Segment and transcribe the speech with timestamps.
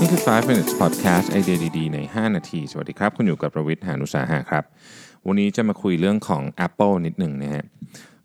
[0.00, 4.64] นี่คือ 5 minutes podcast ไอเดียดีๆ ใน 5 นาที สวัสดีครับ คุณอยู่กับประวิทย์หานุสาหะครับ
[5.26, 7.64] วันนี้จะมาคุยเรื่องของ Apple นิดหนึ่งนะฮะ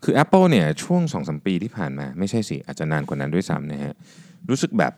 [0.04, 3.92] คือ Apple เนี่ยช่วง 2-3 ปีที่ผ่านมา ไม่ใช่สิ อาจจะนานกว่านั้นด้วยซ้ำนะฮะ
[4.50, 4.92] รู้สึกแบบ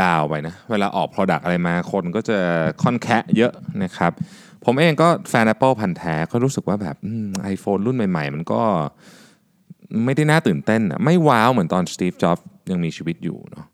[0.00, 2.38] ดาวๆไปนะ เวลาออก Product อะไรมาคนก็จะ
[2.82, 3.52] ค่อนแคะเยอะ
[3.84, 4.12] นะครับ
[4.64, 6.96] ผมเองก็แฟน Apple พันแท้ก็รู้สึกว่าแบบ
[7.42, 8.62] ไอโฟนรุ่นใหม่ ๆ มันก็
[10.04, 13.66] ไม่ได้น่าตื่นเต้นอะไม่ว้าวเหมือนตอนสตีฟจ็อบส์ยังมีชีวิตอยู่เนาะ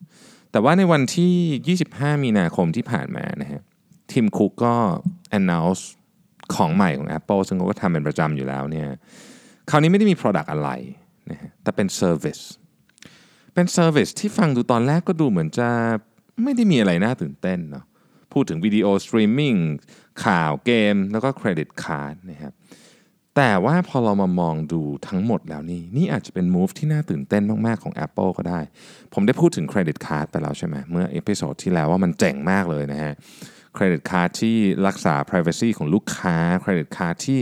[0.54, 3.62] แต่ว่าในวันที่ 25 มีนาคมที่ผ่านมานะฮะ
[4.12, 4.74] ทิมคุกก็
[5.38, 5.82] announce
[6.54, 8.88] ของใหม่ของ Apple ซึ่งเขาก็ทำเป็นประจำอยู่แล้วเนี่ย
[9.70, 10.70] คราวนี้ไม่ได้มี Product อะไร
[11.30, 12.42] นะฮะแต่เป็น Service
[13.54, 15.68] เป็น Service ที่ฟังดูตอนแรกก็ดูเหมือนจะ
[16.42, 17.84] ไม่ได้มีอะไรน่าตื่นเต้นเนาะ
[18.32, 19.54] พูดถึง video streaming
[20.24, 22.52] ข่าวเกม แล้วก็ credit card นะครับ
[23.36, 28.60] แต่ว่าพอเรามามองดูทั้งหมดแล้วนี่ นี่อาจจะเป็น move ที่น่าตื่นเต้นมาก ๆ ของ Apple ก็ได้
[29.14, 33.12] ผมได้พูดถึง credit card ไปแล้วใช่ไหมเมื่อ episode ที่แล้วว่ามันเจ๋งมากเลยนะฮะ
[33.74, 37.40] credit card ที่รักษา privacy ของลูกค้า credit card ที่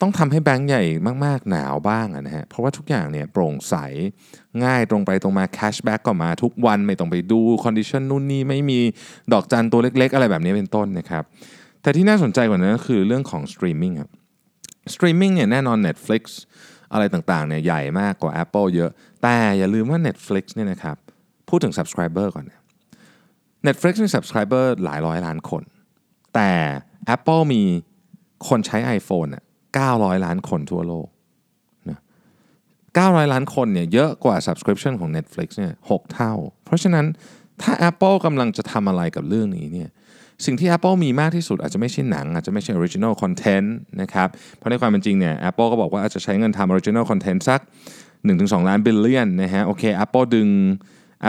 [0.00, 0.84] ต้องทำให้แบงก์ใหญ่
[1.24, 3.74] มาก ๆ หนาวบ้างนะฮะ เพราะว่าทุกอย่างเนี่ยโปร่งใส
[4.64, 8.80] ง่ายตรงไปตรงมา cashback ก็มาทุกวันไม่ต้องไปดู condition นู่นนี่ไม่มี
[9.32, 11.22] ดอกจันตัวเล็ก ๆ อะไรแบบนี้เป็นต้นนะครับ
[11.82, 14.10] แต่ที่น่าสนใจกว่านั้นก็คือเรื่องของ streaming ครับ
[14.94, 16.22] สตรีมมิ่งเนี่ยแน่นอน Netflix
[16.92, 18.90] อะไรต่างๆเนี่ยใหญ่มากกว่า Apple เยอะ
[19.22, 20.96] แต่อย่าลืมว่า Netflix เนี่ยนะครับ
[21.48, 22.60] พูดถึง Subscriber ก่อนนะ
[23.66, 25.62] Netflix มี Subscriber หลายร้อยล้านคน
[26.34, 26.50] แต่
[27.14, 27.62] Apple มี
[28.48, 29.42] คนใช้ iPhone อะ
[29.80, 31.08] 900 ล้านคนทั่วโลก
[31.90, 31.98] นะ
[32.84, 36.32] 900 ล้านคนเนี่ยเยอะกว่า Subscription ของ Netflix เนี่ย6เท่า
[36.64, 37.06] เพราะฉะนั้น
[37.62, 39.88] ถ้า Apple กำลังจะทำอะไรกับเรื่องนี้เนี่ย
[40.44, 43.68] สิ่งที่ Apple มีมากที่สุดอาจจะไม่ใช่หนัง อาจจะไม่ใช่ original content
[44.00, 47.60] นะครับ เพราะในความเป็นจริงเนี่ย Apple ก็บอกว่าอาจจะใช้เงินทำ original content สัก
[48.14, 50.48] 1-2 ล้าน billion นะฮะ โอเค Apple ดึง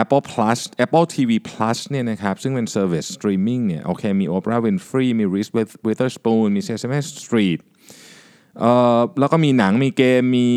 [0.02, 5.24] Apple Plus Apple TV Plus เนี่ยนะครับ ซึ่งเป็น service streaming เนี่ย โอเค มี Oprah Winfrey มี
[5.34, 5.52] Reese
[5.86, 7.60] Witherspoon มี Sesame Street
[8.60, 10.48] เอ่อแล้วก็มีหนังมีเกมมี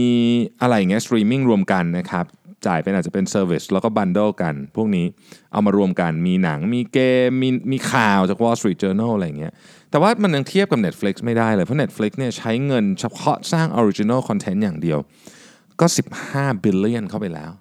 [0.61, 2.25] อะไรอย่างเงี้ย streaming รวมกันนะครับ
[2.67, 5.05] จ่ายเป็นอาจจะเป็น service แล้วก็ bundle กัน พวกนี้
[5.51, 9.53] เอามารวมกันมีหนังมีเกมมีมีข่าวจาก Wall Street Journal อะไรอย่างเงี้ย
[9.91, 14.99] แต่ว่ามันยังเทียบกับ Netflix ไม่ได้เลย เพราะ Netflix เนี่ยใช้เงินเฉพาะสร้าง Original Content อย่างเดียว
[15.79, 15.85] ก็
[16.25, 17.51] 15บิลเลียนเข้าไปแล้ว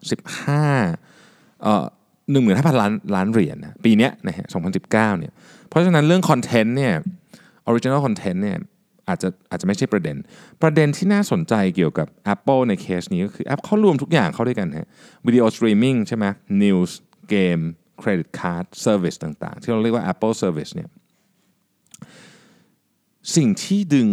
[0.95, 1.85] 15เอ่อ
[2.35, 5.33] 15,000ล้านล้านเหรียญนะปีเนี้ยนะฮะ2019เก้าเนี่ย
[5.69, 6.95] เพราะฉะนั้นเรื่องคอนเทนต์เนี่ย
[7.69, 8.59] Original Content เนี่ย
[9.09, 10.17] อาจจะอาจจะไม่ใช่ประเด็น
[10.63, 14.89] ประเด็นที่น่าสนใจเกี่ยวกับ Apple ในเคสนี้ก็คือ Apple เขารวมทุกอย่างเข้าด้วยกันฮะ
[15.27, 16.25] video streaming ใช่ไหม
[16.63, 16.91] News
[17.31, 17.59] เกม
[18.01, 20.89] credit card Service ต่างๆ ที่เราเรียกว่า Apple Service เนี่ย
[23.37, 24.09] สิ่งที่ดึง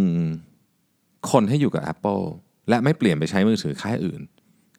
[1.32, 2.24] คนให้อยู่กับ Apple
[2.70, 4.22] และไม่เปลี่ยนไปใช้มือถือค่ายอื่น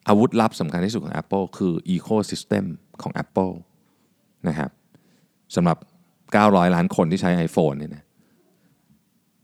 [0.09, 2.65] อาวุธลับสำคัญที่สุดของ Apple คือ Ecosystem
[3.03, 3.53] ของ Apple
[4.49, 4.71] นะครับ
[5.55, 5.79] สำหรับ
[6.27, 8.05] 900 ล้านคนที่ใช้ iPhone เนี่ยนะ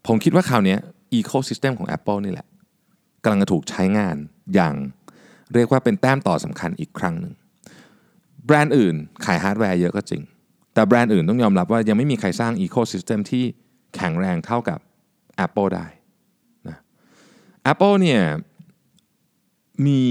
[0.08, 0.76] ผมคิดว่าคราวนี้
[1.18, 2.46] Ecosystem ของ Apple นี่แหละ
[3.22, 4.16] กำลังจะถูกใช้งาน
[4.54, 4.74] อย่าง
[5.54, 7.32] เรียกว่าเป็นแต้มต่อสำคัญอีกครั้งหนึ่ง
[8.44, 10.22] แบรนด์อื่นขายฮาร์ดแวร์เยอะก็จริง
[10.74, 13.44] แต่แบรนด์อื่นต้องยอมรับว่ายังไม่มีใครสร้าง Ecosystem ที่
[13.94, 14.78] แข็งแรงเท่ากับ
[15.46, 15.86] Apple ได้
[16.68, 16.78] นะ
[17.72, 18.20] Apple เนี่ย
[19.86, 20.02] มี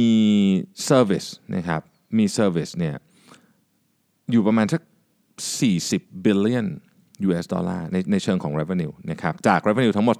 [0.89, 1.81] Service นะครับ
[2.17, 2.95] มี Service เนี่ย
[4.31, 4.81] อยู่ประมาณสัก
[5.53, 6.67] 40 billion
[7.25, 10.15] US dollar ในในเชิงของ revenue นะครับจาก revenue ทั้งหมด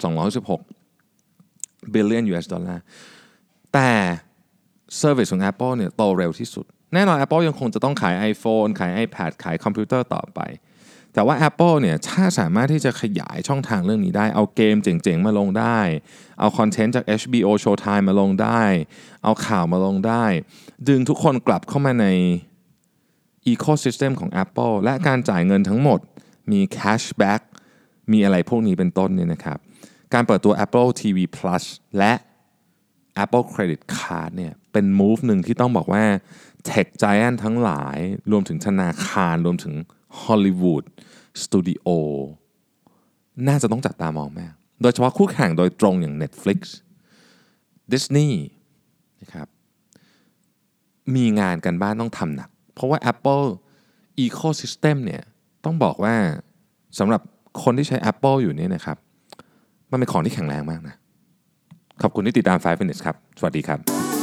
[1.16, 2.82] 216 billion US ดอลลาร์
[3.74, 3.90] แต่
[5.00, 6.64] service ของ Apple เนี่ยโตเร็วที่สุด
[6.94, 10.40] แน่นอน Apple ยังคงจะต้องขาย iPhone ขาย iPad ขายคอมพิวเตอร์ต่อไป
[11.14, 15.80] แต่ว่า Apple เนี่ยถ้าสามารถที่จะขยายช่องทางเรื่องนี้ได้ เอาเกมเจ๋งๆ มาลงได้
[16.40, 18.62] เอาคอนเทนต์จาก HBO Showtime มาลงได้
[19.24, 20.24] เอาข่าวมาลงได้
[20.88, 22.06] ดึงทุกคนกลับเข้ามาใน
[23.52, 26.00] Ecosystem ของ Apple และการจ่ายเงินทั้งหมด
[26.50, 27.42] มี cashback
[28.12, 29.58] มีอะไรพวกนี้เป็นต้นเนี่ยนะครับ
[30.14, 31.64] การเปิดตัว Apple TV Plus
[31.98, 32.12] และ
[33.24, 36.04] Apple Credit Card เนี่ยเป็น move หนึ่งที่ต้องบอกว่า
[36.68, 37.98] Tech Giant ทั้งหลาย
[38.30, 39.74] รวมถึงธนาคาร รวมถึง
[40.22, 40.84] Hollywood
[41.42, 41.88] Studio
[43.48, 46.60] น่าจะต้องจับตามองมาก โดยเฉพาะคู่แข่งโดยตรงอย่าง Netflix
[47.92, 48.32] Disney
[49.22, 49.48] นะครับ
[51.14, 53.46] มีงานกันบ้านต้องทำหนัก เพราะว่า Apple
[54.24, 55.22] Ecosystem เนี่ย
[55.68, 56.14] ต้องบอกว่า
[56.98, 57.22] สำหรับ
[57.62, 58.96] คนที่ใช้ Apple อยู่เนี่ยนะครับ
[59.90, 60.94] มันเป็นของที่แข็งแรงมากนะ
[62.02, 64.17] ขอบคุณที่ติดตาม5 minutes ครับ สวัสดีครับ